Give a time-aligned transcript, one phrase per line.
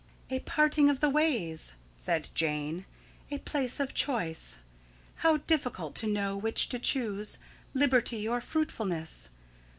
[0.31, 2.87] "A parting of the ways," said Jane;
[3.29, 4.57] "a place of choice.
[5.17, 7.37] How difficult to know which to choose
[7.75, 9.29] liberty or fruitfulness.